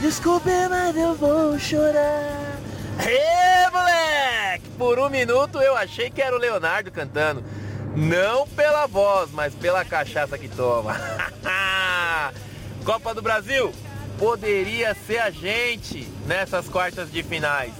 Desculpe, 0.00 0.50
mas 0.70 0.96
eu 0.96 1.14
vou 1.14 1.58
chorar. 1.58 2.58
Ê, 3.06 3.70
moleque! 3.70 4.68
Por 4.78 4.98
um 4.98 5.10
minuto 5.10 5.60
eu 5.60 5.76
achei 5.76 6.08
que 6.10 6.22
era 6.22 6.34
o 6.34 6.38
Leonardo 6.38 6.90
cantando. 6.90 7.44
Não 7.98 8.46
pela 8.46 8.86
voz, 8.86 9.30
mas 9.32 9.52
pela 9.56 9.84
cachaça 9.84 10.38
que 10.38 10.48
toma. 10.48 10.94
Copa 12.86 13.12
do 13.12 13.20
Brasil 13.20 13.72
poderia 14.16 14.96
ser 15.04 15.18
a 15.18 15.30
gente 15.30 16.06
nessas 16.24 16.68
quartas 16.68 17.10
de 17.10 17.24
finais. 17.24 17.72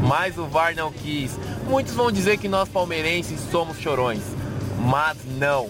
Mas 0.00 0.38
o 0.38 0.46
VAR 0.46 0.76
não 0.76 0.92
quis. 0.92 1.32
Muitos 1.66 1.92
vão 1.92 2.12
dizer 2.12 2.38
que 2.38 2.48
nós 2.48 2.68
palmeirenses 2.68 3.40
somos 3.50 3.80
chorões. 3.80 4.22
Mas 4.78 5.18
não. 5.26 5.68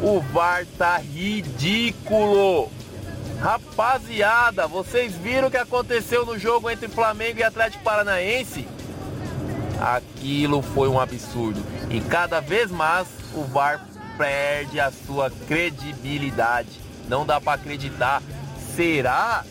O 0.00 0.18
VAR 0.32 0.64
tá 0.78 0.96
ridículo. 0.96 2.70
Rapaziada, 3.38 4.66
vocês 4.66 5.14
viram 5.14 5.48
o 5.48 5.50
que 5.50 5.58
aconteceu 5.58 6.24
no 6.24 6.38
jogo 6.38 6.70
entre 6.70 6.88
Flamengo 6.88 7.40
e 7.40 7.42
Atlético 7.42 7.84
Paranaense? 7.84 8.66
Aquilo 9.78 10.62
foi 10.62 10.88
um 10.88 10.98
absurdo. 10.98 11.62
E 11.90 12.00
cada 12.00 12.40
vez 12.40 12.70
mais 12.70 13.06
o 13.40 13.44
VAR 13.44 13.86
perde 14.16 14.80
a 14.80 14.90
sua 14.90 15.30
credibilidade. 15.46 16.68
Não 17.08 17.24
dá 17.24 17.40
para 17.40 17.54
acreditar. 17.54 18.22
Será 18.74 19.44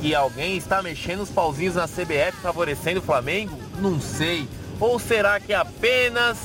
que 0.00 0.14
alguém 0.14 0.56
está 0.56 0.82
mexendo 0.82 1.22
os 1.22 1.30
pauzinhos 1.30 1.76
na 1.76 1.88
CBF 1.88 2.32
favorecendo 2.42 3.00
o 3.00 3.02
Flamengo? 3.02 3.58
Não 3.78 4.00
sei. 4.00 4.48
Ou 4.78 4.98
será 4.98 5.40
que 5.40 5.54
apenas 5.54 6.38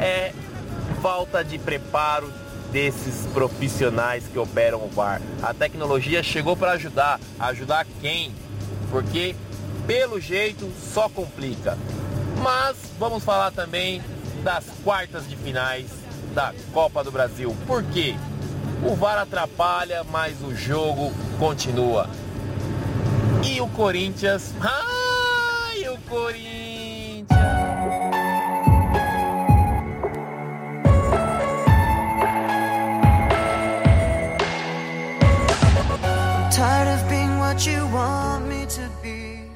é 0.00 0.32
falta 1.02 1.44
de 1.44 1.58
preparo 1.58 2.32
desses 2.72 3.26
profissionais 3.32 4.24
que 4.26 4.38
operam 4.38 4.84
o 4.84 4.88
VAR? 4.88 5.20
A 5.42 5.54
tecnologia 5.54 6.22
chegou 6.22 6.56
para 6.56 6.72
ajudar. 6.72 7.20
Ajudar 7.38 7.86
quem? 8.00 8.34
Porque 8.90 9.36
pelo 9.86 10.20
jeito 10.20 10.70
só 10.92 11.08
complica. 11.08 11.76
Mas 12.42 12.76
vamos 12.98 13.22
falar 13.22 13.50
também 13.50 14.02
das 14.42 14.64
quartas 14.82 15.28
de 15.28 15.36
finais 15.36 15.86
da 16.34 16.54
Copa 16.72 17.04
do 17.04 17.10
Brasil. 17.10 17.56
Por 17.66 17.82
quê? 17.84 18.14
O 18.82 18.94
VAR 18.94 19.18
atrapalha, 19.18 20.04
mas 20.04 20.40
o 20.42 20.54
jogo 20.54 21.12
continua. 21.38 22.08
E 23.44 23.60
o 23.60 23.68
Corinthians? 23.68 24.54
Ai, 24.60 25.88
o 25.88 25.98
Corinthians! 26.08 26.60
Tired 36.50 36.88
of 36.88 37.08
being 37.08 37.38
what 37.38 37.66
you 37.66 37.86
want 37.92 38.46
me 38.46 38.66
to 38.66 38.82
be. 39.02 39.50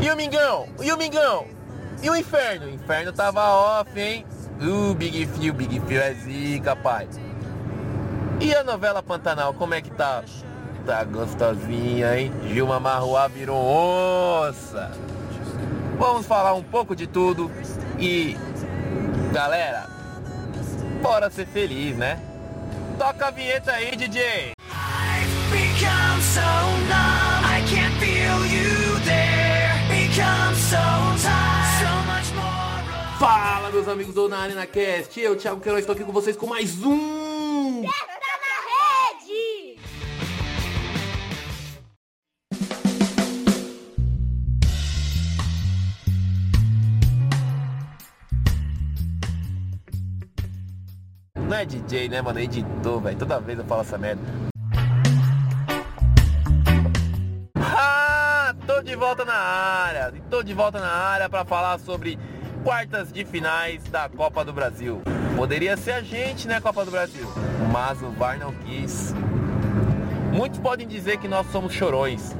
E 0.00 0.10
o 0.10 0.16
Mingão? 0.16 0.66
E 0.80 0.90
o 0.90 0.96
Mingão? 0.96 1.61
E 2.02 2.10
o 2.10 2.16
Inferno? 2.16 2.66
O 2.66 2.70
Inferno 2.70 3.12
tava 3.12 3.48
off, 3.48 3.98
hein? 3.98 4.26
Uh, 4.60 4.92
Big 4.94 5.24
Fio, 5.26 5.54
Big 5.54 5.80
Fio 5.86 6.00
é 6.00 6.12
zica, 6.14 6.74
pai. 6.74 7.08
E 8.40 8.52
a 8.52 8.64
novela 8.64 9.00
Pantanal, 9.00 9.54
como 9.54 9.74
é 9.74 9.80
que 9.80 9.90
tá? 9.90 10.24
Tá 10.84 11.04
gostosinha, 11.04 12.18
hein? 12.18 12.32
Gilma 12.48 12.80
Marruá 12.80 13.28
virou 13.28 13.56
onça. 13.56 14.90
Vamos 15.96 16.26
falar 16.26 16.54
um 16.54 16.62
pouco 16.62 16.96
de 16.96 17.06
tudo 17.06 17.48
e... 17.96 18.36
Galera, 19.32 19.86
bora 21.00 21.30
ser 21.30 21.46
feliz, 21.46 21.96
né? 21.96 22.20
Toca 22.98 23.28
a 23.28 23.30
vinheta 23.30 23.70
aí, 23.70 23.94
DJ! 23.94 24.52
Become 25.50 26.22
so 26.22 26.81
meus 33.82 33.88
amigos 33.88 34.14
do 34.14 34.28
Na 34.28 34.38
Arena 34.38 34.64
Cast. 34.64 35.18
Eu, 35.20 35.36
Thiago 35.36 35.60
Queiroz, 35.60 35.80
estou 35.82 35.92
aqui 35.94 36.04
com 36.04 36.12
vocês 36.12 36.36
com 36.36 36.46
mais 36.46 36.84
um... 36.84 37.82
Na 37.82 37.88
rede! 39.18 39.76
Não 51.36 51.56
é 51.56 51.64
DJ, 51.64 52.08
né, 52.08 52.22
mano? 52.22 52.38
É 52.38 52.44
editor, 52.44 53.00
velho. 53.00 53.18
Toda 53.18 53.40
vez 53.40 53.58
eu 53.58 53.64
falo 53.64 53.80
essa 53.80 53.98
merda. 53.98 54.22
Ah, 57.56 58.54
tô 58.64 58.80
de 58.80 58.94
volta 58.94 59.24
na 59.24 59.34
área. 59.34 60.14
Tô 60.30 60.40
de 60.40 60.54
volta 60.54 60.78
na 60.78 60.88
área 60.88 61.28
para 61.28 61.44
falar 61.44 61.80
sobre 61.80 62.16
quartas 62.62 63.12
de 63.12 63.24
finais 63.24 63.82
da 63.84 64.08
Copa 64.08 64.44
do 64.44 64.52
Brasil. 64.52 65.02
Poderia 65.36 65.76
ser 65.76 65.92
a 65.92 66.02
gente, 66.02 66.46
né, 66.46 66.60
Copa 66.60 66.84
do 66.84 66.90
Brasil? 66.90 67.26
Mas 67.72 68.00
o 68.02 68.10
VAR 68.10 68.38
não 68.38 68.52
quis. 68.52 69.12
Muitos 70.32 70.60
podem 70.60 70.86
dizer 70.86 71.18
que 71.18 71.26
nós 71.26 71.46
somos 71.50 71.72
chorões. 71.72 72.34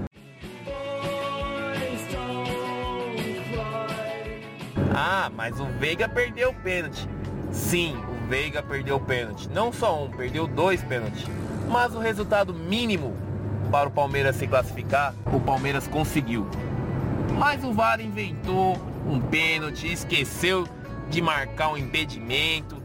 Ah, 4.94 5.31
mas 5.34 5.59
o 5.59 5.66
Veiga 5.78 6.09
perdeu 6.09 6.50
o 6.50 6.55
pênalti. 6.55 7.09
Sim, 7.50 7.97
o 7.97 8.28
Veiga 8.28 8.62
perdeu 8.62 8.97
o 8.97 9.00
pênalti. 9.00 9.49
Não 9.49 9.72
só 9.72 10.05
um, 10.05 10.11
perdeu 10.11 10.47
dois 10.47 10.82
pênaltis. 10.82 11.25
Mas 11.69 11.94
o 11.94 11.99
resultado 11.99 12.55
mínimo 12.55 13.16
para 13.71 13.88
o 13.88 13.93
Palmeiras 13.93 14.37
se 14.37 14.47
classificar, 14.47 15.15
o 15.32 15.41
Palmeiras 15.41 15.88
conseguiu. 15.88 16.47
Mas 17.38 17.65
o 17.65 17.72
VAR 17.72 18.00
inventou 18.00 18.76
um 19.06 19.20
pênalti, 19.20 19.93
esqueceu 19.93 20.66
de 21.09 21.20
marcar 21.20 21.72
um 21.72 21.76
impedimento 21.76 22.82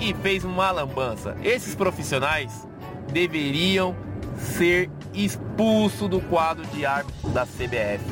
e 0.00 0.14
fez 0.14 0.44
uma 0.44 0.70
lambança. 0.70 1.36
Esses 1.42 1.74
profissionais 1.74 2.66
deveriam 3.12 3.94
ser 4.36 4.90
expulsos 5.12 6.08
do 6.08 6.20
quadro 6.20 6.66
de 6.68 6.86
árbitro 6.86 7.30
da 7.30 7.44
CBF. 7.44 8.04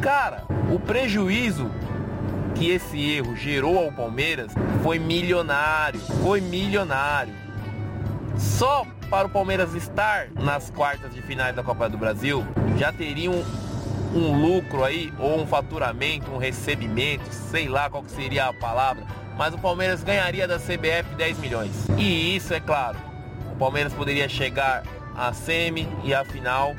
Cara, 0.00 0.44
o 0.72 0.78
prejuízo 0.78 1.70
que 2.54 2.70
esse 2.70 2.98
erro 3.12 3.36
gerou 3.36 3.78
ao 3.78 3.92
Palmeiras 3.92 4.52
foi 4.82 4.98
milionário, 4.98 6.00
foi 6.22 6.40
milionário. 6.40 7.34
Só 8.36 8.84
para 9.08 9.26
o 9.26 9.30
Palmeiras 9.30 9.74
estar 9.74 10.28
nas 10.40 10.70
quartas 10.70 11.14
de 11.14 11.22
finais 11.22 11.54
da 11.54 11.62
Copa 11.62 11.88
do 11.88 11.98
Brasil, 11.98 12.44
já 12.78 12.92
teria 12.92 13.30
um, 14.14 14.40
lucro 14.40 14.84
aí, 14.84 15.12
ou 15.18 15.40
um 15.40 15.46
faturamento, 15.46 16.30
um 16.30 16.38
recebimento, 16.38 17.24
sei 17.32 17.68
lá 17.68 17.88
qual 17.88 18.02
que 18.02 18.10
seria 18.10 18.46
a 18.46 18.52
palavra, 18.52 19.04
mas 19.36 19.54
o 19.54 19.58
Palmeiras 19.58 20.02
ganharia 20.02 20.46
da 20.46 20.58
CBF 20.58 21.14
10 21.16 21.38
milhões. 21.38 21.70
E 21.96 22.36
isso, 22.36 22.52
é 22.54 22.60
claro, 22.60 22.98
o 23.52 23.56
Palmeiras 23.56 23.92
poderia 23.92 24.28
chegar 24.28 24.82
à 25.16 25.32
semi 25.32 25.88
e 26.04 26.14
à 26.14 26.24
final 26.24 26.74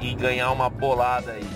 e 0.00 0.14
ganhar 0.14 0.50
uma 0.50 0.70
bolada 0.70 1.32
aí. 1.32 1.48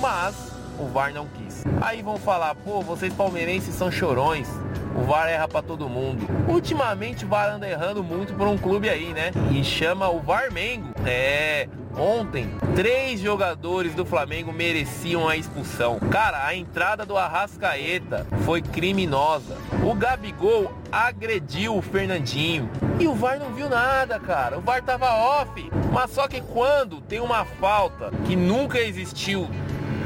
Mas 0.00 0.52
o 0.78 0.86
VAR 0.86 1.12
não 1.12 1.26
quis. 1.26 1.64
Aí 1.80 2.02
vão 2.02 2.16
falar, 2.16 2.54
pô, 2.54 2.80
vocês 2.80 3.12
palmeirenses 3.12 3.74
são 3.74 3.90
chorões. 3.90 4.48
O 4.94 5.02
VAR 5.02 5.28
erra 5.28 5.48
pra 5.48 5.62
todo 5.62 5.88
mundo. 5.88 6.26
Ultimamente 6.48 7.24
o 7.24 7.28
VAR 7.28 7.54
anda 7.54 7.68
errando 7.68 8.02
muito 8.02 8.34
por 8.34 8.46
um 8.46 8.56
clube 8.56 8.88
aí, 8.88 9.12
né? 9.12 9.32
E 9.50 9.62
chama 9.62 10.08
o 10.08 10.20
Varmengo. 10.20 10.92
É, 11.04 11.68
ontem, 11.98 12.48
três 12.74 13.20
jogadores 13.20 13.94
do 13.94 14.04
Flamengo 14.04 14.52
mereciam 14.52 15.28
a 15.28 15.36
expulsão. 15.36 15.98
Cara, 16.10 16.46
a 16.46 16.54
entrada 16.54 17.04
do 17.04 17.16
Arrascaeta 17.16 18.26
foi 18.44 18.62
criminosa. 18.62 19.56
O 19.84 19.94
Gabigol 19.94 20.72
agrediu 20.90 21.76
o 21.76 21.82
Fernandinho. 21.82 22.70
E 22.98 23.06
o 23.06 23.14
VAR 23.14 23.38
não 23.38 23.52
viu 23.52 23.68
nada, 23.68 24.18
cara. 24.18 24.58
O 24.58 24.60
VAR 24.60 24.82
tava 24.82 25.12
off. 25.12 25.70
Mas 25.92 26.10
só 26.10 26.28
que 26.28 26.40
quando 26.40 27.00
tem 27.00 27.20
uma 27.20 27.44
falta 27.44 28.10
que 28.26 28.36
nunca 28.36 28.78
existiu 28.78 29.48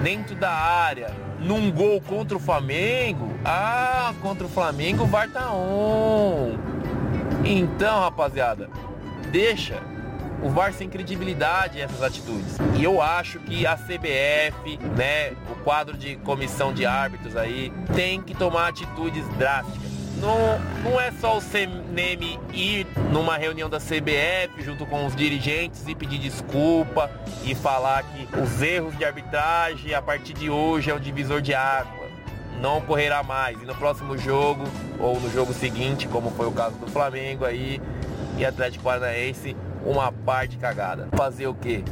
dentro 0.02 0.34
da 0.34 0.50
área, 0.50 1.14
num 1.38 1.70
gol 1.70 2.00
contra 2.00 2.36
o 2.36 2.40
Flamengo, 2.40 3.28
ah, 3.44 4.12
contra 4.22 4.46
o 4.46 4.50
Flamengo 4.50 5.04
o 5.04 5.06
VAR 5.06 5.30
tá 5.30 5.52
on. 5.52 6.56
Então, 7.44 8.00
rapaziada, 8.00 8.70
deixa 9.30 9.91
o 10.42 10.48
VAR 10.50 10.72
sem 10.72 10.88
credibilidade 10.88 11.80
essas 11.80 12.02
atitudes. 12.02 12.56
E 12.76 12.82
eu 12.82 13.00
acho 13.00 13.38
que 13.40 13.64
a 13.66 13.76
CBF, 13.76 14.76
né, 14.96 15.32
o 15.50 15.54
quadro 15.62 15.96
de 15.96 16.16
comissão 16.16 16.72
de 16.72 16.84
árbitros 16.84 17.36
aí, 17.36 17.72
tem 17.94 18.20
que 18.20 18.34
tomar 18.34 18.68
atitudes 18.68 19.26
drásticas. 19.38 19.90
não, 20.16 20.58
não 20.82 21.00
é 21.00 21.12
só 21.12 21.38
o 21.38 21.40
CNM 21.40 22.38
ir 22.52 22.86
numa 23.12 23.36
reunião 23.36 23.68
da 23.68 23.78
CBF 23.78 24.62
junto 24.62 24.84
com 24.84 25.06
os 25.06 25.14
dirigentes 25.14 25.86
e 25.86 25.94
pedir 25.94 26.18
desculpa 26.18 27.10
e 27.44 27.54
falar 27.54 28.02
que 28.02 28.28
os 28.38 28.60
erros 28.60 28.96
de 28.98 29.04
arbitragem 29.04 29.94
a 29.94 30.02
partir 30.02 30.34
de 30.34 30.50
hoje 30.50 30.90
é 30.90 30.94
um 30.94 31.00
divisor 31.00 31.40
de 31.40 31.54
água. 31.54 32.02
Não 32.60 32.78
ocorrerá 32.78 33.22
mais. 33.24 33.60
E 33.60 33.64
no 33.64 33.74
próximo 33.74 34.16
jogo, 34.16 34.64
ou 35.00 35.18
no 35.18 35.28
jogo 35.32 35.52
seguinte, 35.52 36.06
como 36.06 36.30
foi 36.30 36.46
o 36.46 36.52
caso 36.52 36.76
do 36.76 36.86
Flamengo 36.86 37.44
aí, 37.44 37.80
e 38.38 38.44
Atlético 38.44 38.84
Paranaense, 38.84 39.56
uma 39.84 40.12
parte 40.12 40.56
cagada. 40.56 41.08
Fazer 41.16 41.46
o 41.46 41.54
quê? 41.54 41.84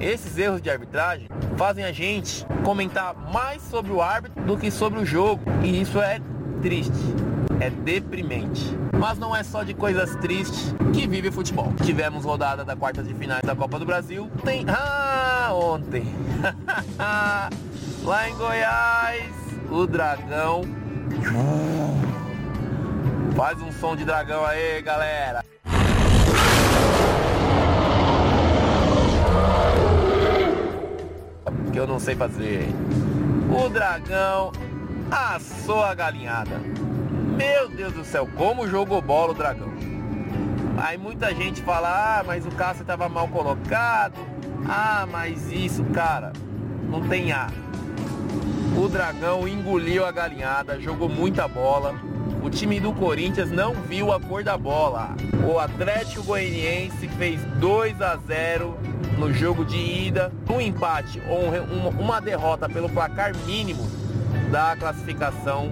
Esses 0.00 0.36
erros 0.36 0.60
de 0.60 0.68
arbitragem 0.68 1.28
fazem 1.56 1.84
a 1.84 1.92
gente 1.92 2.46
comentar 2.64 3.14
mais 3.32 3.62
sobre 3.62 3.90
o 3.92 4.02
árbitro 4.02 4.44
do 4.44 4.56
que 4.56 4.70
sobre 4.70 4.98
o 4.98 5.06
jogo. 5.06 5.42
E 5.62 5.80
isso 5.80 6.00
é 6.00 6.20
triste, 6.60 6.92
é 7.60 7.70
deprimente. 7.70 8.76
Mas 8.98 9.18
não 9.18 9.34
é 9.34 9.42
só 9.42 9.62
de 9.62 9.72
coisas 9.72 10.14
tristes 10.16 10.74
que 10.92 11.06
vive 11.06 11.28
o 11.28 11.32
futebol. 11.32 11.72
Tivemos 11.82 12.24
rodada 12.24 12.64
da 12.64 12.76
quarta 12.76 13.02
de 13.02 13.14
finais 13.14 13.42
da 13.42 13.54
Copa 13.54 13.78
do 13.78 13.86
Brasil. 13.86 14.30
Tem. 14.44 14.64
Ah, 14.68 15.50
ontem. 15.52 16.04
Lá 18.04 18.28
em 18.28 18.34
Goiás, 18.36 19.34
o 19.70 19.86
dragão. 19.86 20.62
Faz 23.34 23.60
um 23.60 23.72
som 23.72 23.96
de 23.96 24.04
dragão 24.04 24.44
aí, 24.44 24.80
galera. 24.82 25.55
Eu 31.86 31.92
não 31.92 32.00
sei 32.00 32.16
fazer. 32.16 32.66
O 33.48 33.68
dragão 33.68 34.50
assou 35.08 35.84
a 35.84 35.94
galinhada. 35.94 36.60
Meu 37.36 37.68
Deus 37.68 37.92
do 37.92 38.04
céu, 38.04 38.28
como 38.36 38.66
jogou 38.66 39.00
bola 39.00 39.30
o 39.30 39.34
dragão. 39.34 39.72
Aí 40.76 40.98
muita 40.98 41.32
gente 41.32 41.62
fala, 41.62 42.18
ah, 42.18 42.24
mas 42.26 42.44
o 42.44 42.50
Cássio 42.50 42.82
estava 42.82 43.08
mal 43.08 43.28
colocado. 43.28 44.18
Ah, 44.68 45.06
mas 45.10 45.50
isso, 45.52 45.84
cara, 45.84 46.32
não 46.90 47.08
tem 47.08 47.30
A. 47.30 47.48
O 48.76 48.88
dragão 48.88 49.46
engoliu 49.46 50.04
a 50.04 50.10
galinhada, 50.10 50.80
jogou 50.80 51.08
muita 51.08 51.46
bola. 51.46 51.94
O 52.42 52.50
time 52.50 52.80
do 52.80 52.92
Corinthians 52.92 53.50
não 53.50 53.74
viu 53.74 54.12
a 54.12 54.20
cor 54.20 54.42
da 54.42 54.58
bola. 54.58 55.14
O 55.48 55.58
Atlético 55.58 56.24
Goianiense 56.24 57.08
fez 57.16 57.40
2 57.60 58.02
a 58.02 58.16
0 58.16 58.76
no 59.16 59.32
jogo 59.32 59.64
de 59.64 59.76
ida. 59.76 60.32
Um 60.48 60.60
empate 60.60 61.20
ou 61.28 61.50
uma 61.98 62.20
derrota 62.20 62.68
pelo 62.68 62.88
placar 62.88 63.34
mínimo 63.46 63.88
da 64.50 64.76
classificação 64.76 65.70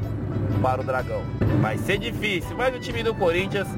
para 0.63 0.81
o 0.81 0.85
Dragão. 0.85 1.23
Vai 1.61 1.79
ser 1.79 1.99
difícil, 1.99 2.57
mas 2.57 2.75
o 2.75 2.81
time 2.81 3.03
do 3.03 3.15
Corinthians 3.15 3.69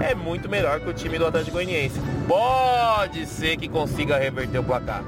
é 0.00 0.14
muito 0.14 0.48
melhor 0.48 0.80
que 0.80 0.88
o 0.88 0.94
time 0.94 1.18
do 1.18 1.26
Atlético 1.26 1.52
Goianiense. 1.52 2.00
Pode 2.26 3.26
ser 3.26 3.56
que 3.56 3.68
consiga 3.68 4.18
reverter 4.18 4.58
o 4.58 4.64
placar. 4.64 5.02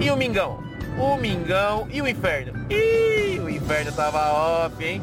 E 0.00 0.10
o 0.10 0.16
Mingão? 0.16 0.60
O 0.98 1.16
Mingão 1.16 1.86
e 1.90 2.00
o 2.00 2.08
Inferno? 2.08 2.52
Ih, 2.70 3.38
o 3.40 3.50
Inferno 3.50 3.92
tava 3.92 4.32
off, 4.32 4.84
hein? 4.84 5.02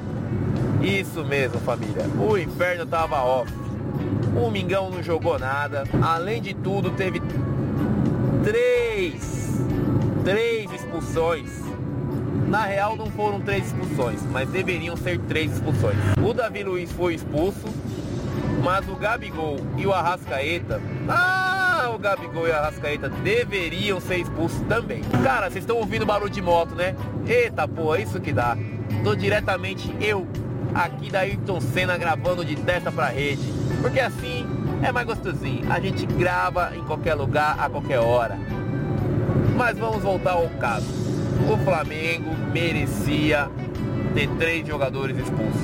Isso 0.82 1.24
mesmo, 1.24 1.60
família. 1.60 2.06
O 2.20 2.38
Inferno 2.38 2.86
tava 2.86 3.22
off. 3.24 3.52
O 4.36 4.50
Mingão 4.50 4.90
não 4.90 5.04
jogou 5.04 5.38
nada. 5.38 5.84
Além 6.02 6.42
de 6.42 6.54
tudo, 6.54 6.92
teve 6.92 7.22
três, 8.44 9.62
três 10.24 10.72
expulsões 10.72 11.64
na 12.54 12.66
real 12.66 12.96
não 12.96 13.08
foram 13.08 13.42
três 13.42 13.66
expulsões, 13.66 14.22
mas 14.32 14.48
deveriam 14.48 14.96
ser 14.96 15.18
três 15.22 15.54
expulsões. 15.54 15.98
O 16.24 16.36
Davi 16.36 16.64
Luiz 16.64 16.92
foi 16.92 17.16
expulso, 17.16 17.66
mas 18.64 18.88
o 18.88 18.96
Gabigol 18.96 19.58
e 19.76 19.88
o 19.88 19.92
Arrascaeta. 19.92 20.80
Ah, 21.10 21.92
o 21.96 21.98
Gabigol 21.98 22.48
e 22.48 22.52
o 22.52 22.56
Arrascaeta 22.56 23.10
deveriam 23.10 24.00
ser 24.00 24.18
expulsos 24.18 24.62
também. 24.68 25.02
Cara, 25.24 25.50
vocês 25.50 25.64
estão 25.64 25.78
ouvindo 25.78 26.06
barulho 26.06 26.30
de 26.30 26.44
moto, 26.44 26.76
né? 26.76 26.96
Eita 27.26 27.68
porra, 27.68 28.00
isso 28.00 28.22
que 28.22 28.32
dá. 28.32 28.56
Tô 29.04 29.16
diretamente 29.16 29.92
eu 30.00 30.28
aqui 30.76 31.10
da 31.10 31.22
Ayrton 31.22 31.60
Senna 31.60 31.98
gravando 31.98 32.46
de 32.46 32.56
testa 32.56 32.92
pra 32.92 33.08
rede. 33.08 33.52
Porque 33.82 34.00
assim 34.00 34.46
é 34.84 34.92
mais 34.92 35.08
gostosinho. 35.08 35.72
A 35.72 35.80
gente 35.80 36.06
grava 36.06 36.76
em 36.76 36.84
qualquer 36.84 37.14
lugar, 37.14 37.56
a 37.60 37.70
qualquer 37.70 38.00
hora. 38.00 38.38
Mas 39.56 39.78
vamos 39.78 40.04
voltar 40.04 40.34
ao 40.34 40.50
caso 40.50 41.04
o 41.52 41.58
Flamengo 41.58 42.32
merecia 42.52 43.50
ter 44.14 44.30
três 44.38 44.68
jogadores 44.68 45.18
expulsos. 45.18 45.62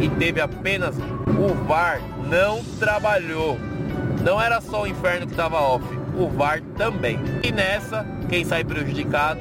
E 0.00 0.08
teve 0.08 0.40
apenas 0.40 0.96
um. 0.98 1.20
O 1.40 1.54
VAR 1.66 2.00
não 2.28 2.62
trabalhou. 2.78 3.58
Não 4.24 4.40
era 4.40 4.60
só 4.60 4.82
o 4.82 4.86
inferno 4.86 5.26
que 5.26 5.32
estava 5.32 5.60
off, 5.60 5.84
o 6.16 6.28
VAR 6.28 6.60
também. 6.76 7.18
E 7.42 7.52
nessa, 7.52 8.06
quem 8.28 8.44
sai 8.44 8.64
prejudicado 8.64 9.40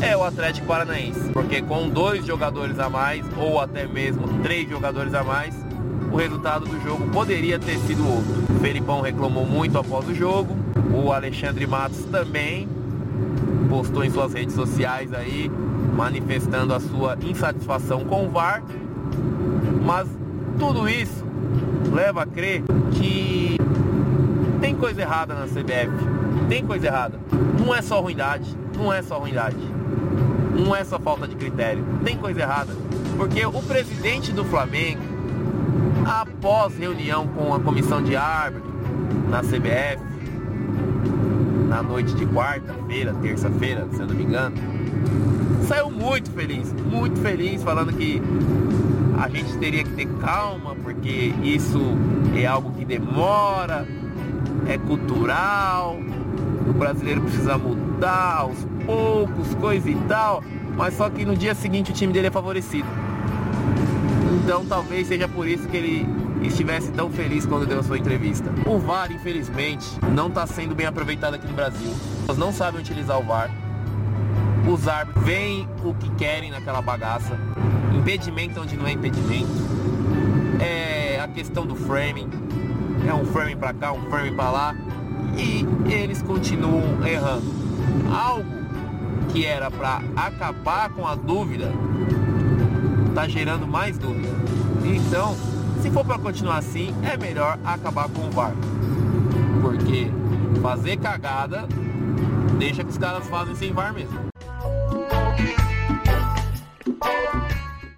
é 0.00 0.16
o 0.16 0.24
Atlético 0.24 0.66
Paranaense. 0.66 1.30
Porque 1.32 1.62
com 1.62 1.88
dois 1.88 2.24
jogadores 2.26 2.78
a 2.78 2.88
mais, 2.88 3.24
ou 3.36 3.60
até 3.60 3.86
mesmo 3.86 4.42
três 4.42 4.68
jogadores 4.68 5.14
a 5.14 5.22
mais, 5.22 5.54
o 6.12 6.16
resultado 6.16 6.66
do 6.66 6.80
jogo 6.82 7.08
poderia 7.10 7.58
ter 7.58 7.78
sido 7.78 8.06
outro. 8.06 8.54
O 8.54 8.60
Felipão 8.60 9.00
reclamou 9.00 9.46
muito 9.46 9.78
após 9.78 10.06
o 10.06 10.14
jogo, 10.14 10.54
o 10.92 11.10
Alexandre 11.10 11.66
Matos 11.66 12.04
também, 12.04 12.68
postou 13.70 14.04
em 14.04 14.10
suas 14.10 14.34
redes 14.34 14.54
sociais 14.54 15.12
aí, 15.14 15.50
manifestando 15.96 16.74
a 16.74 16.80
sua 16.80 17.16
insatisfação 17.22 18.04
com 18.04 18.26
o 18.26 18.30
VAR. 18.30 18.62
Mas 19.82 20.06
tudo 20.58 20.86
isso 20.88 21.24
leva 21.90 22.22
a 22.22 22.26
crer 22.26 22.62
que 22.92 23.56
tem 24.60 24.74
coisa 24.76 25.00
errada 25.00 25.34
na 25.34 25.46
CBF. 25.46 25.90
Tem 26.48 26.64
coisa 26.64 26.86
errada. 26.86 27.18
Não 27.58 27.74
é 27.74 27.80
só 27.80 28.00
ruindade, 28.00 28.54
não 28.76 28.92
é 28.92 29.02
só 29.02 29.18
ruindade. 29.18 29.56
Não 30.54 30.76
é 30.76 30.84
só 30.84 30.98
falta 30.98 31.26
de 31.26 31.34
critério. 31.34 31.82
Tem 32.04 32.16
coisa 32.18 32.40
errada. 32.40 32.72
Porque 33.16 33.44
o 33.44 33.62
presidente 33.62 34.32
do 34.32 34.44
Flamengo, 34.44 35.00
após 36.06 36.76
reunião 36.76 37.26
com 37.28 37.54
a 37.54 37.60
comissão 37.60 38.02
de 38.02 38.16
árbitro 38.16 38.72
na 39.28 39.40
CBF, 39.40 40.02
na 41.68 41.82
noite 41.82 42.14
de 42.14 42.26
quarta-feira, 42.26 43.14
terça-feira, 43.14 43.86
se 43.92 44.00
eu 44.00 44.06
não 44.06 44.14
me 44.14 44.24
engano, 44.24 44.56
saiu 45.66 45.90
muito 45.90 46.30
feliz, 46.30 46.72
muito 46.72 47.18
feliz, 47.20 47.62
falando 47.62 47.92
que 47.92 48.20
a 49.18 49.28
gente 49.28 49.56
teria 49.58 49.84
que 49.84 49.90
ter 49.90 50.06
calma, 50.20 50.74
porque 50.82 51.32
isso 51.42 51.80
é 52.36 52.44
algo 52.44 52.72
que 52.72 52.84
demora, 52.84 53.86
é 54.68 54.76
cultural, 54.76 55.98
o 56.68 56.72
brasileiro 56.72 57.22
precisa 57.22 57.56
mudar 57.56 58.38
aos 58.38 58.58
poucos, 58.84 59.54
coisa 59.54 59.88
e 59.88 59.94
tal, 60.08 60.42
mas 60.76 60.94
só 60.94 61.08
que 61.08 61.24
no 61.24 61.36
dia 61.36 61.54
seguinte 61.54 61.90
o 61.90 61.94
time 61.94 62.12
dele 62.12 62.26
é 62.26 62.30
favorecido. 62.30 63.01
Então 64.42 64.66
talvez 64.66 65.06
seja 65.06 65.28
por 65.28 65.46
isso 65.46 65.68
que 65.68 65.76
ele 65.76 66.06
estivesse 66.42 66.90
tão 66.90 67.08
feliz 67.08 67.46
quando 67.46 67.64
deu 67.64 67.78
a 67.78 67.82
sua 67.82 67.96
entrevista. 67.96 68.50
O 68.66 68.78
VAR, 68.78 69.12
infelizmente, 69.12 69.86
não 70.12 70.26
está 70.26 70.46
sendo 70.46 70.74
bem 70.74 70.86
aproveitado 70.86 71.34
aqui 71.34 71.46
no 71.46 71.54
Brasil. 71.54 71.94
Elas 72.24 72.36
não 72.36 72.52
sabem 72.52 72.80
utilizar 72.80 73.18
o 73.20 73.22
VAR. 73.22 73.50
Os 74.68 74.88
árbitros 74.88 75.24
veem 75.24 75.68
o 75.84 75.94
que 75.94 76.10
querem 76.16 76.50
naquela 76.50 76.82
bagaça. 76.82 77.38
Impedimento 77.94 78.60
onde 78.60 78.76
não 78.76 78.86
é 78.86 78.92
impedimento. 78.92 79.50
É 80.60 81.20
a 81.20 81.28
questão 81.28 81.64
do 81.64 81.76
framing. 81.76 82.28
É 83.06 83.14
um 83.14 83.24
framing 83.26 83.56
para 83.56 83.72
cá, 83.72 83.92
um 83.92 84.10
framing 84.10 84.34
para 84.34 84.50
lá. 84.50 84.76
E 85.36 85.66
eles 85.92 86.20
continuam 86.20 87.06
errando. 87.06 87.44
Algo 88.12 88.62
que 89.32 89.46
era 89.46 89.70
para 89.70 90.02
acabar 90.16 90.90
com 90.90 91.06
a 91.06 91.14
dúvida 91.14 91.72
está 93.12 93.28
gerando 93.28 93.66
mais 93.66 93.98
dúvida. 93.98 94.28
Então, 94.82 95.36
se 95.82 95.90
for 95.90 96.02
para 96.02 96.18
continuar 96.18 96.58
assim, 96.58 96.94
é 97.02 97.16
melhor 97.16 97.58
acabar 97.62 98.08
com 98.08 98.26
o 98.26 98.30
VAR. 98.30 98.54
Porque 99.60 100.10
fazer 100.62 100.96
cagada 100.96 101.68
deixa 102.58 102.82
que 102.82 102.90
os 102.90 102.96
caras 102.96 103.28
fazem 103.28 103.54
sem 103.54 103.72
VAR 103.72 103.92
mesmo. 103.92 104.18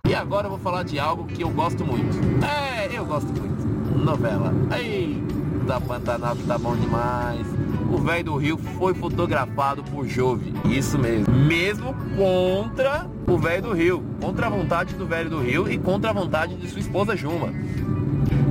E 0.09 0.15
agora 0.15 0.47
eu 0.47 0.51
vou 0.51 0.59
falar 0.59 0.83
de 0.83 0.99
algo 0.99 1.27
que 1.27 1.43
eu 1.43 1.51
gosto 1.51 1.85
muito. 1.85 2.19
É, 2.45 2.89
eu 2.93 3.05
gosto 3.05 3.29
muito. 3.29 3.65
Novela. 3.97 4.53
Eita, 4.77 5.81
Pantanal 5.81 6.35
que 6.35 6.43
tá 6.43 6.59
bom 6.59 6.75
demais. 6.75 7.47
O 7.91 7.99
velho 7.99 8.25
do 8.25 8.37
Rio 8.37 8.59
foi 8.59 8.95
fotografado 8.95 9.83
por 9.85 10.07
Jove. 10.07 10.53
Isso 10.65 10.99
mesmo. 10.99 11.33
Mesmo 11.33 11.95
contra 12.17 13.07
o 13.27 13.39
velho 13.39 13.63
do 13.63 13.73
Rio. 13.73 14.05
Contra 14.21 14.47
a 14.47 14.51
vontade 14.51 14.95
do 14.95 15.07
velho 15.07 15.31
do 15.31 15.41
Rio 15.41 15.71
e 15.71 15.79
contra 15.79 16.11
a 16.11 16.13
vontade 16.13 16.57
de 16.57 16.69
sua 16.69 16.81
esposa 16.81 17.17
Juma. 17.17 17.53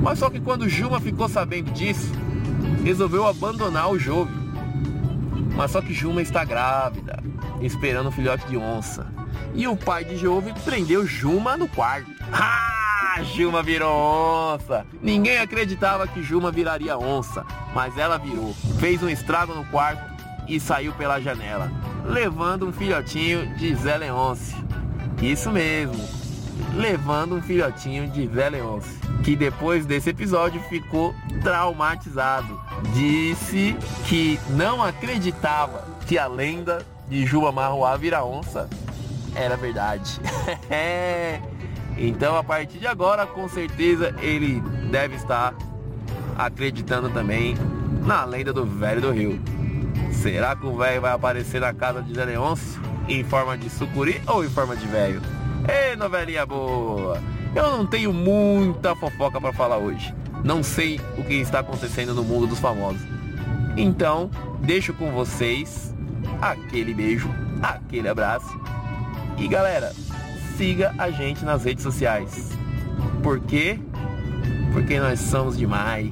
Mas 0.01 0.19
só 0.19 0.29
que 0.29 0.39
quando 0.39 0.69
Juma 0.69 0.99
ficou 0.99 1.27
sabendo 1.27 1.71
disso, 1.71 2.11
resolveu 2.83 3.25
abandonar 3.25 3.89
o 3.89 3.97
jogo. 3.97 4.31
Mas 5.55 5.71
só 5.71 5.81
que 5.81 5.93
Juma 5.93 6.21
está 6.21 6.43
grávida, 6.43 7.21
esperando 7.61 8.09
um 8.09 8.11
filhote 8.11 8.45
de 8.47 8.57
onça. 8.57 9.07
E 9.53 9.67
o 9.67 9.75
pai 9.75 10.03
de 10.03 10.17
Jove 10.17 10.53
prendeu 10.65 11.05
Juma 11.05 11.55
no 11.55 11.67
quarto. 11.67 12.11
Ah! 12.31 12.82
A 13.15 13.21
Juma 13.21 13.61
virou 13.61 13.93
onça. 13.93 14.87
Ninguém 14.99 15.37
acreditava 15.37 16.07
que 16.07 16.23
Juma 16.23 16.51
viraria 16.51 16.97
onça, 16.97 17.45
mas 17.71 17.95
ela 17.95 18.17
virou. 18.17 18.55
Fez 18.79 19.03
um 19.03 19.09
estrago 19.09 19.53
no 19.53 19.63
quarto 19.65 20.01
e 20.47 20.59
saiu 20.59 20.91
pela 20.93 21.21
janela, 21.21 21.71
levando 22.03 22.67
um 22.67 22.73
filhotinho 22.73 23.55
de 23.55 23.75
Zé 23.75 23.97
Leonce. 23.97 24.55
Isso 25.21 25.51
mesmo, 25.51 26.03
levando 26.73 27.35
um 27.35 27.41
filhotinho 27.43 28.07
de 28.09 28.27
Zé 28.29 28.49
Leonce, 28.49 28.97
que 29.23 29.35
depois 29.35 29.85
desse 29.85 30.09
episódio 30.09 30.59
ficou 30.63 31.13
traumatizado. 31.43 32.59
Disse 32.95 33.77
que 34.07 34.39
não 34.49 34.81
acreditava 34.81 35.85
que 36.07 36.17
a 36.17 36.25
lenda 36.25 36.83
de 37.07 37.27
Juba 37.27 37.51
Marroá 37.51 37.95
virar 37.95 38.25
onça 38.25 38.67
era 39.35 39.55
verdade. 39.55 40.19
então 41.97 42.35
a 42.35 42.43
partir 42.43 42.79
de 42.79 42.87
agora, 42.87 43.25
com 43.25 43.47
certeza, 43.47 44.15
ele 44.21 44.61
deve 44.89 45.15
estar 45.15 45.53
acreditando 46.37 47.09
também 47.09 47.55
na 48.05 48.25
lenda 48.25 48.51
do 48.51 48.65
velho 48.65 49.01
do 49.01 49.11
rio. 49.11 49.39
Será 50.11 50.55
que 50.55 50.65
o 50.65 50.77
velho 50.77 51.01
vai 51.01 51.11
aparecer 51.11 51.61
na 51.61 51.73
casa 51.73 52.01
de 52.01 52.13
Zé 52.13 52.25
Leôncio 52.25 52.81
em 53.07 53.23
forma 53.23 53.57
de 53.57 53.69
sucuri 53.69 54.21
ou 54.27 54.43
em 54.43 54.49
forma 54.49 54.75
de 54.75 54.87
velho? 54.87 55.21
Ei, 55.67 55.95
novelinha 55.95 56.45
boa! 56.45 57.21
Eu 57.55 57.77
não 57.77 57.85
tenho 57.85 58.11
muita 58.11 58.95
fofoca 58.95 59.39
para 59.39 59.53
falar 59.53 59.77
hoje. 59.77 60.13
Não 60.43 60.63
sei 60.63 60.99
o 61.17 61.23
que 61.23 61.35
está 61.35 61.59
acontecendo 61.59 62.13
no 62.13 62.23
mundo 62.23 62.47
dos 62.47 62.59
famosos. 62.59 63.01
Então, 63.77 64.29
deixo 64.61 64.93
com 64.93 65.11
vocês 65.11 65.93
aquele 66.41 66.93
beijo, 66.93 67.29
aquele 67.61 68.09
abraço. 68.09 68.49
E 69.37 69.47
galera, 69.47 69.93
siga 70.57 70.93
a 70.97 71.09
gente 71.09 71.43
nas 71.43 71.63
redes 71.63 71.83
sociais. 71.83 72.49
Por 73.21 73.39
quê? 73.39 73.79
Porque 74.73 74.99
nós 74.99 75.19
somos 75.19 75.57
demais. 75.57 76.11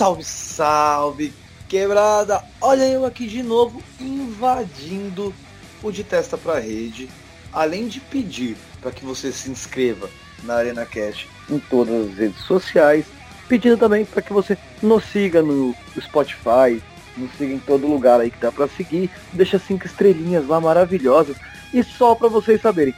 Salve, 0.00 0.24
salve, 0.24 1.30
quebrada! 1.68 2.42
Olha 2.58 2.84
eu 2.84 3.04
aqui 3.04 3.26
de 3.26 3.42
novo 3.42 3.82
invadindo 4.00 5.34
o 5.82 5.92
de 5.92 6.02
testa 6.02 6.38
pra 6.38 6.58
rede, 6.58 7.06
além 7.52 7.86
de 7.86 8.00
pedir 8.00 8.56
para 8.80 8.92
que 8.92 9.04
você 9.04 9.30
se 9.30 9.50
inscreva 9.50 10.08
na 10.42 10.54
Arena 10.54 10.86
Cash 10.86 11.28
em 11.50 11.58
todas 11.58 12.08
as 12.08 12.16
redes 12.16 12.40
sociais, 12.44 13.04
pedindo 13.46 13.76
também 13.76 14.06
para 14.06 14.22
que 14.22 14.32
você 14.32 14.56
nos 14.82 15.04
siga 15.04 15.42
no 15.42 15.76
Spotify, 16.00 16.82
nos 17.14 17.30
siga 17.32 17.52
em 17.52 17.58
todo 17.58 17.86
lugar 17.86 18.20
aí 18.20 18.30
que 18.30 18.40
dá 18.40 18.50
para 18.50 18.68
seguir, 18.68 19.10
deixa 19.34 19.58
cinco 19.58 19.84
estrelinhas 19.84 20.48
lá 20.48 20.58
maravilhosas. 20.62 21.36
E 21.74 21.84
só 21.84 22.14
para 22.14 22.28
vocês 22.28 22.62
saberem, 22.62 22.94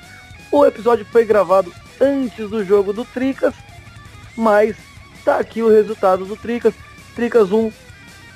o 0.52 0.64
episódio 0.64 1.04
foi 1.06 1.24
gravado 1.24 1.74
antes 2.00 2.48
do 2.48 2.64
jogo 2.64 2.92
do 2.92 3.04
Tricas, 3.04 3.54
mas 4.36 4.76
tá 5.24 5.40
aqui 5.40 5.64
o 5.64 5.68
resultado 5.68 6.24
do 6.24 6.36
Tricas. 6.36 6.72
Tricas 7.14 7.52
1, 7.52 7.70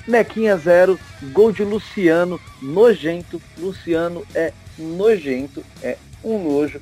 Nequinha 0.07 0.57
0, 0.57 0.99
gol 1.31 1.51
de 1.51 1.63
Luciano, 1.63 2.39
nojento. 2.61 3.41
Luciano 3.57 4.25
é 4.35 4.53
nojento, 4.77 5.63
é 5.81 5.97
um 6.23 6.43
nojo. 6.43 6.79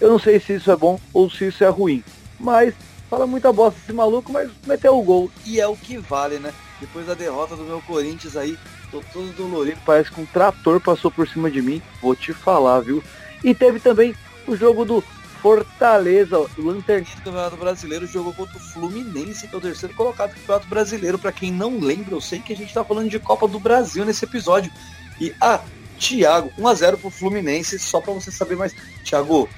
Eu 0.00 0.10
não 0.10 0.18
sei 0.18 0.40
se 0.40 0.54
isso 0.54 0.70
é 0.70 0.76
bom 0.76 0.98
ou 1.12 1.30
se 1.30 1.48
isso 1.48 1.64
é 1.64 1.68
ruim, 1.68 2.02
mas 2.38 2.74
fala 3.10 3.26
muita 3.26 3.52
bosta 3.52 3.78
esse 3.82 3.92
maluco, 3.92 4.32
mas 4.32 4.50
meteu 4.66 4.98
o 4.98 5.02
gol. 5.02 5.30
E 5.44 5.60
é 5.60 5.66
o 5.66 5.76
que 5.76 5.98
vale, 5.98 6.38
né? 6.38 6.52
Depois 6.80 7.06
da 7.06 7.14
derrota 7.14 7.54
do 7.54 7.62
meu 7.62 7.80
Corinthians 7.82 8.36
aí, 8.36 8.58
tô 8.90 9.02
todo 9.12 9.36
dolorido, 9.36 9.80
parece 9.84 10.10
que 10.10 10.20
um 10.20 10.26
trator 10.26 10.80
passou 10.80 11.10
por 11.10 11.28
cima 11.28 11.50
de 11.50 11.62
mim. 11.62 11.82
Vou 12.00 12.16
te 12.16 12.32
falar, 12.32 12.80
viu? 12.80 13.02
E 13.44 13.54
teve 13.54 13.78
também 13.80 14.14
o 14.46 14.56
jogo 14.56 14.84
do 14.84 15.04
Fortaleza, 15.42 16.38
o 16.38 16.48
Lanterninha 16.56 17.16
do 17.16 17.22
Campeonato 17.22 17.56
Brasileiro, 17.56 18.06
jogou 18.06 18.32
contra 18.32 18.56
o 18.56 18.60
Fluminense, 18.60 19.48
que 19.48 19.54
é 19.54 19.58
o 19.58 19.60
terceiro 19.60 19.92
colocado 19.92 20.30
do 20.30 20.36
Campeonato 20.36 20.68
Brasileiro. 20.68 21.18
Para 21.18 21.32
quem 21.32 21.50
não 21.50 21.80
lembra, 21.80 22.14
eu 22.14 22.20
sei 22.20 22.38
que 22.38 22.52
a 22.52 22.56
gente 22.56 22.72
tá 22.72 22.84
falando 22.84 23.10
de 23.10 23.18
Copa 23.18 23.48
do 23.48 23.58
Brasil 23.58 24.04
nesse 24.04 24.24
episódio. 24.24 24.70
E, 25.20 25.34
ah, 25.40 25.58
Thiago, 25.98 26.52
1x0 26.56 26.96
pro 26.96 27.10
Fluminense, 27.10 27.76
só 27.80 28.00
para 28.00 28.12
você 28.12 28.30
saber 28.30 28.54
mais. 28.54 28.72
Thiago, 29.04 29.48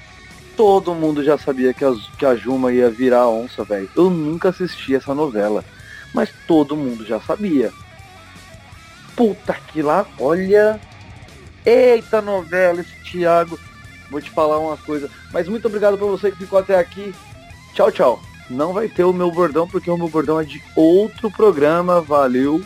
todo 0.57 0.95
mundo 0.95 1.23
já 1.23 1.37
sabia 1.37 1.71
que 1.71 1.85
a, 1.85 1.93
que 2.17 2.25
a 2.25 2.35
Juma 2.35 2.73
ia 2.73 2.89
virar 2.89 3.27
onça, 3.27 3.63
velho. 3.63 3.87
Eu 3.95 4.09
nunca 4.09 4.49
assisti 4.49 4.95
essa 4.95 5.13
novela, 5.13 5.63
mas 6.15 6.31
todo 6.47 6.75
mundo 6.75 7.05
já 7.05 7.21
sabia. 7.21 7.71
Puta 9.15 9.53
que 9.53 9.83
lá, 9.83 10.03
olha. 10.19 10.81
Eita 11.63 12.23
novela, 12.23 12.81
esse 12.81 12.95
Thiago. 13.03 13.59
Vou 14.09 14.21
te 14.21 14.29
falar 14.29 14.59
uma 14.59 14.77
coisa. 14.77 15.09
Mas 15.31 15.47
muito 15.47 15.67
obrigado 15.67 15.97
por 15.97 16.09
você 16.09 16.31
que 16.31 16.37
ficou 16.37 16.59
até 16.59 16.77
aqui. 16.77 17.13
Tchau, 17.73 17.91
tchau. 17.91 18.21
Não 18.49 18.73
vai 18.73 18.87
ter 18.87 19.03
o 19.03 19.13
meu 19.13 19.31
bordão, 19.31 19.67
porque 19.67 19.89
o 19.89 19.97
meu 19.97 20.07
bordão 20.07 20.39
é 20.39 20.43
de 20.43 20.61
outro 20.75 21.31
programa. 21.31 22.01
Valeu. 22.01 22.61